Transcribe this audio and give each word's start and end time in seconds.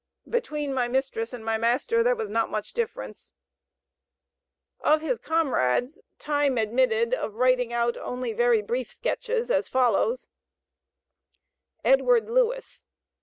"Between 0.27 0.73
my 0.73 0.87
mistress 0.87 1.31
and 1.31 1.45
my 1.45 1.59
master 1.59 2.01
there 2.01 2.15
was 2.15 2.31
not 2.31 2.49
much 2.49 2.73
difference." 2.73 3.31
Of 4.79 5.01
his 5.01 5.19
comrades 5.19 5.99
time 6.17 6.57
admitted 6.57 7.13
of 7.13 7.35
writing 7.35 7.71
out 7.71 7.97
only 7.97 8.33
very 8.33 8.63
brief 8.63 8.91
sketches, 8.91 9.51
as 9.51 9.67
follows: 9.67 10.27
EDWARD 11.83 12.31
LEWIS. 12.31 12.83